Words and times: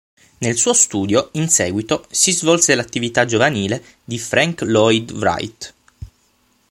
Nel 0.39 0.57
suo 0.57 0.73
studio, 0.73 1.29
in 1.33 1.47
seguito, 1.47 2.07
si 2.09 2.31
svolse 2.31 2.73
l'attività 2.73 3.23
giovanile 3.25 3.83
di 4.03 4.17
Frank 4.17 4.61
Lloyd 4.61 5.11
Wright. 5.13 5.73